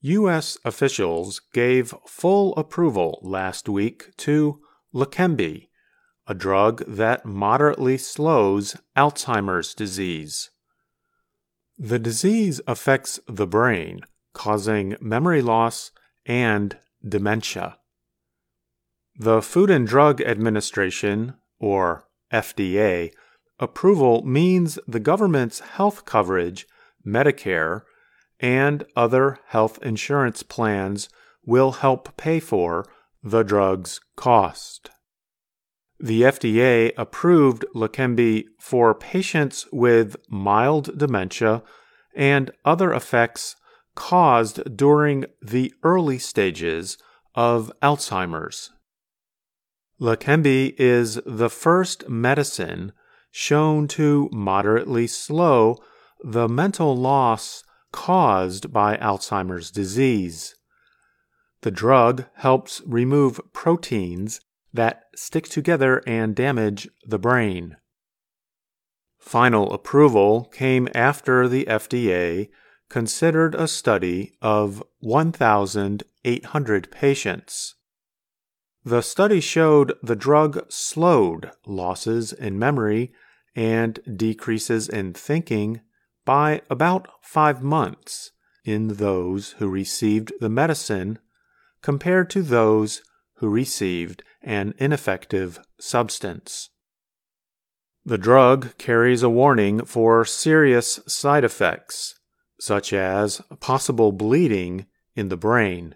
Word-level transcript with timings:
U.S. 0.00 0.56
officials 0.64 1.40
gave 1.52 1.94
full 2.06 2.54
approval 2.56 3.18
last 3.22 3.68
week 3.68 4.16
to 4.18 4.60
Leqembi, 4.94 5.68
a 6.26 6.34
drug 6.34 6.84
that 6.86 7.26
moderately 7.26 7.98
slows 7.98 8.76
Alzheimer's 8.96 9.74
disease. 9.74 10.50
The 11.76 11.98
disease 11.98 12.60
affects 12.66 13.18
the 13.26 13.46
brain, 13.46 14.00
causing 14.34 14.96
memory 15.00 15.42
loss 15.42 15.90
and 16.26 16.76
dementia. 17.06 17.78
The 19.16 19.42
Food 19.42 19.68
and 19.68 19.86
Drug 19.86 20.20
Administration, 20.20 21.34
or 21.58 22.04
FDA, 22.32 23.12
approval 23.58 24.24
means 24.24 24.78
the 24.86 25.00
government's 25.00 25.58
health 25.58 26.04
coverage, 26.04 26.68
Medicare, 27.04 27.82
and 28.40 28.84
other 28.94 29.38
health 29.46 29.78
insurance 29.82 30.42
plans 30.42 31.08
will 31.44 31.72
help 31.72 32.16
pay 32.16 32.40
for 32.40 32.84
the 33.22 33.42
drug's 33.42 34.00
cost. 34.16 34.90
The 36.00 36.22
FDA 36.22 36.92
approved 36.96 37.64
Leqembi 37.74 38.44
for 38.60 38.94
patients 38.94 39.66
with 39.72 40.16
mild 40.28 40.96
dementia 40.96 41.62
and 42.14 42.50
other 42.64 42.92
effects 42.92 43.56
caused 43.96 44.76
during 44.76 45.24
the 45.42 45.72
early 45.82 46.18
stages 46.18 46.98
of 47.34 47.72
Alzheimer's. 47.82 48.70
Leqembi 50.00 50.74
is 50.78 51.20
the 51.26 51.50
first 51.50 52.08
medicine 52.08 52.92
shown 53.32 53.88
to 53.88 54.28
moderately 54.32 55.08
slow 55.08 55.76
the 56.22 56.48
mental 56.48 56.96
loss 56.96 57.64
caused 57.98 58.72
by 58.72 58.96
Alzheimer's 58.98 59.72
disease. 59.72 60.54
The 61.62 61.72
drug 61.72 62.26
helps 62.36 62.80
remove 62.86 63.40
proteins 63.52 64.40
that 64.72 65.06
stick 65.16 65.48
together 65.48 66.00
and 66.06 66.36
damage 66.36 66.88
the 67.04 67.18
brain. 67.18 67.76
Final 69.18 69.72
approval 69.72 70.44
came 70.44 70.88
after 70.94 71.48
the 71.48 71.64
FDA 71.64 72.50
considered 72.88 73.56
a 73.56 73.66
study 73.66 74.32
of 74.40 74.80
1,800 75.00 76.90
patients. 76.92 77.74
The 78.84 79.02
study 79.02 79.40
showed 79.40 79.92
the 80.04 80.16
drug 80.16 80.70
slowed 80.70 81.50
losses 81.66 82.32
in 82.32 82.60
memory 82.60 83.12
and 83.56 83.98
decreases 84.16 84.88
in 84.88 85.14
thinking 85.14 85.80
by 86.28 86.60
about 86.68 87.08
five 87.22 87.62
months 87.62 88.32
in 88.62 88.88
those 88.88 89.52
who 89.52 89.66
received 89.66 90.30
the 90.40 90.48
medicine 90.50 91.18
compared 91.80 92.28
to 92.28 92.42
those 92.42 93.00
who 93.36 93.48
received 93.48 94.22
an 94.42 94.74
ineffective 94.76 95.58
substance. 95.80 96.68
The 98.04 98.18
drug 98.18 98.76
carries 98.76 99.22
a 99.22 99.30
warning 99.30 99.86
for 99.86 100.22
serious 100.26 101.00
side 101.06 101.44
effects, 101.44 102.14
such 102.60 102.92
as 102.92 103.40
possible 103.58 104.12
bleeding 104.12 104.84
in 105.16 105.30
the 105.30 105.36
brain. 105.38 105.94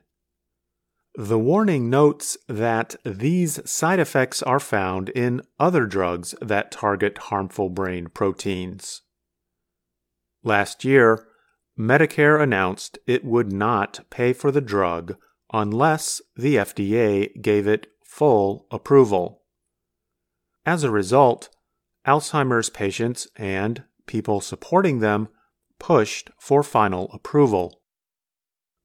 The 1.14 1.38
warning 1.38 1.90
notes 1.90 2.38
that 2.48 2.96
these 3.04 3.60
side 3.70 4.00
effects 4.00 4.42
are 4.42 4.60
found 4.60 5.10
in 5.10 5.42
other 5.60 5.84
drugs 5.84 6.34
that 6.40 6.70
target 6.70 7.18
harmful 7.28 7.68
brain 7.68 8.06
proteins. 8.06 9.02
Last 10.44 10.84
year, 10.84 11.26
Medicare 11.78 12.42
announced 12.42 12.98
it 13.06 13.24
would 13.24 13.52
not 13.52 14.00
pay 14.10 14.32
for 14.32 14.50
the 14.50 14.60
drug 14.60 15.16
unless 15.52 16.20
the 16.36 16.56
FDA 16.56 17.40
gave 17.40 17.66
it 17.66 17.86
full 18.04 18.66
approval. 18.70 19.42
As 20.66 20.84
a 20.84 20.90
result, 20.90 21.48
Alzheimer's 22.06 22.68
patients 22.70 23.28
and 23.36 23.84
people 24.06 24.40
supporting 24.40 24.98
them 24.98 25.28
pushed 25.78 26.30
for 26.38 26.62
final 26.62 27.10
approval. 27.12 27.80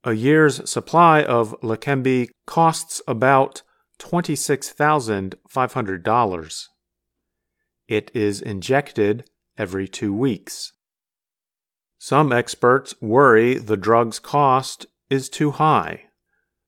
A 0.04 0.14
year's 0.14 0.70
supply 0.70 1.24
of 1.24 1.60
Leqembi 1.62 2.28
costs 2.46 3.02
about 3.08 3.64
$26,500. 4.00 6.68
It 7.88 8.12
is 8.14 8.42
injected 8.42 9.30
every 9.58 9.88
two 9.88 10.14
weeks. 10.14 10.74
Some 11.98 12.32
experts 12.32 12.94
worry 13.02 13.56
the 13.56 13.78
drug's 13.78 14.20
cost 14.20 14.86
is 15.10 15.30
too 15.30 15.52
high. 15.52 16.04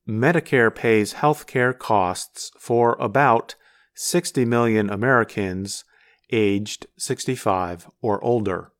Medicare 0.07 0.73
pays 0.73 1.15
healthcare 1.15 1.77
costs 1.77 2.51
for 2.57 2.95
about 2.99 3.55
60 3.93 4.43
million 4.45 4.89
Americans 4.89 5.83
aged 6.31 6.87
65 6.97 7.87
or 8.01 8.23
older. 8.23 8.71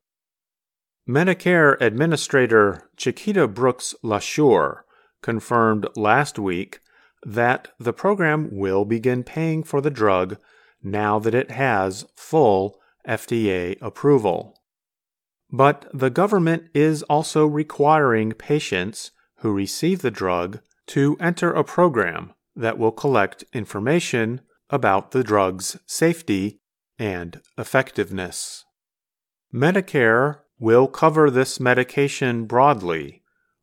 Medicare 1.08 1.80
Administrator 1.80 2.90
Chiquita 2.96 3.46
Brooks 3.46 3.94
LaSure 4.02 4.80
confirmed 5.22 5.86
last 5.96 6.38
week 6.38 6.80
that 7.24 7.68
the 7.78 7.92
program 7.92 8.48
will 8.52 8.84
begin 8.84 9.22
paying 9.22 9.62
for 9.62 9.80
the 9.80 9.90
drug 9.90 10.36
now 10.82 11.18
that 11.18 11.34
it 11.34 11.50
has 11.50 12.06
full 12.16 12.80
FDA 13.06 13.76
approval. 13.80 14.59
But 15.52 15.86
the 15.92 16.10
government 16.10 16.64
is 16.74 17.02
also 17.04 17.46
requiring 17.46 18.32
patients 18.32 19.10
who 19.38 19.52
receive 19.52 20.02
the 20.02 20.10
drug 20.10 20.60
to 20.88 21.16
enter 21.20 21.52
a 21.52 21.64
program 21.64 22.34
that 22.54 22.78
will 22.78 22.92
collect 22.92 23.44
information 23.52 24.40
about 24.68 25.10
the 25.10 25.24
drug's 25.24 25.76
safety 25.86 26.60
and 26.98 27.40
effectiveness. 27.58 28.64
Medicare 29.52 30.40
will 30.58 30.86
cover 30.86 31.30
this 31.30 31.58
medication 31.58 32.44
broadly 32.44 33.22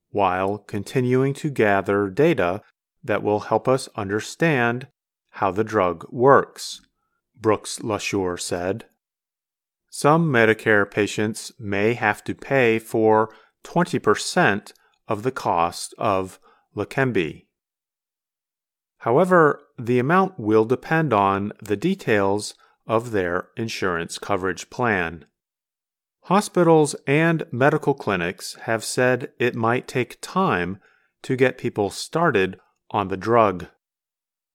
while 0.09 0.57
continuing 0.57 1.33
to 1.33 1.49
gather 1.49 2.09
data 2.09 2.61
that 3.03 3.23
will 3.23 3.41
help 3.41 3.67
us 3.67 3.87
understand 3.95 4.87
how 5.29 5.51
the 5.51 5.63
drug 5.63 6.05
works, 6.09 6.81
Brooks 7.39 7.79
LaSure 7.79 8.39
said. 8.39 8.85
Some 9.89 10.31
Medicare 10.31 10.89
patients 10.89 11.51
may 11.57 11.93
have 11.93 12.23
to 12.25 12.35
pay 12.35 12.77
for 12.79 13.29
20% 13.63 14.73
of 15.07 15.23
the 15.23 15.31
cost 15.31 15.93
of 15.97 16.39
Leqembi. 16.75 17.45
However, 18.99 19.61
the 19.79 19.99
amount 19.99 20.39
will 20.39 20.65
depend 20.65 21.13
on 21.13 21.53
the 21.61 21.77
details 21.77 22.55
of 22.85 23.11
their 23.11 23.49
insurance 23.55 24.17
coverage 24.17 24.69
plan. 24.69 25.25
Hospitals 26.23 26.95
and 27.05 27.45
medical 27.51 27.93
clinics 27.93 28.55
have 28.63 28.83
said 28.83 29.31
it 29.39 29.55
might 29.55 29.87
take 29.87 30.19
time 30.21 30.79
to 31.23 31.35
get 31.35 31.57
people 31.57 31.89
started 31.89 32.59
on 32.91 33.07
the 33.07 33.17
drug. 33.17 33.67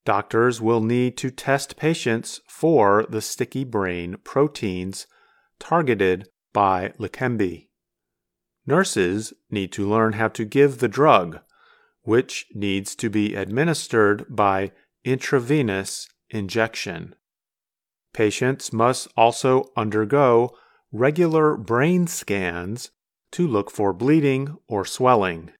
Doctors 0.04 0.60
will 0.60 0.82
need 0.82 1.16
to 1.18 1.30
test 1.30 1.76
patients 1.76 2.40
for 2.46 3.06
the 3.08 3.20
sticky 3.20 3.64
brain 3.64 4.16
proteins 4.24 5.06
targeted 5.62 6.28
by 6.52 6.92
Leqembi. 6.98 7.68
Nurses 8.66 9.32
need 9.48 9.70
to 9.70 9.88
learn 9.88 10.14
how 10.14 10.26
to 10.26 10.44
give 10.44 10.78
the 10.78 10.88
drug, 10.88 11.38
which 12.02 12.46
needs 12.52 12.96
to 12.96 13.08
be 13.08 13.36
administered 13.36 14.26
by 14.28 14.72
intravenous 15.04 16.08
injection. 16.30 17.14
Patients 18.12 18.72
must 18.72 19.06
also 19.16 19.70
undergo 19.76 20.50
regular 20.90 21.56
brain 21.56 22.08
scans 22.08 22.90
to 23.30 23.46
look 23.46 23.70
for 23.70 23.92
bleeding 23.92 24.56
or 24.66 24.84
swelling. 24.84 25.52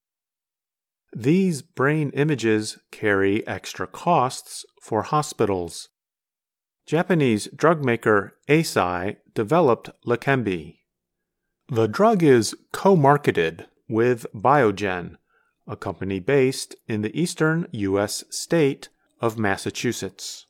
These 1.14 1.62
brain 1.62 2.10
images 2.14 2.76
carry 2.90 3.46
extra 3.46 3.86
costs 3.86 4.64
for 4.82 5.02
hospitals. 5.02 5.90
Japanese 6.92 7.48
drug 7.56 7.82
maker 7.82 8.36
Eisai 8.50 9.16
developed 9.32 9.88
Leqembi. 10.06 10.80
The 11.70 11.88
drug 11.88 12.22
is 12.22 12.54
co 12.70 12.96
marketed 12.96 13.64
with 13.88 14.26
Biogen, 14.34 15.16
a 15.66 15.74
company 15.74 16.20
based 16.20 16.76
in 16.86 17.00
the 17.00 17.18
eastern 17.18 17.66
U.S. 17.72 18.24
state 18.28 18.90
of 19.22 19.38
Massachusetts. 19.38 20.44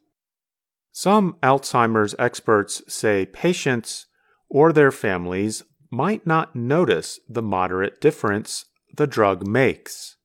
Some 0.90 1.36
Alzheimer's 1.44 2.16
experts 2.18 2.82
say 2.92 3.24
patients 3.24 4.06
or 4.48 4.72
their 4.72 4.90
families 4.90 5.62
might 5.92 6.26
not 6.26 6.56
notice 6.56 7.20
the 7.28 7.40
moderate 7.40 8.00
difference 8.00 8.64
the 8.96 9.06
drug 9.06 9.46
makes. 9.46 10.16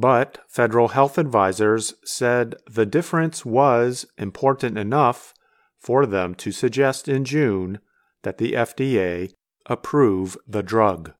But 0.00 0.38
federal 0.48 0.88
health 0.88 1.18
advisors 1.18 1.92
said 2.04 2.54
the 2.66 2.86
difference 2.86 3.44
was 3.44 4.06
important 4.16 4.78
enough 4.78 5.34
for 5.78 6.06
them 6.06 6.34
to 6.36 6.52
suggest 6.52 7.06
in 7.06 7.26
June 7.26 7.80
that 8.22 8.38
the 8.38 8.52
FDA 8.54 9.30
approve 9.66 10.38
the 10.48 10.62
drug. 10.62 11.12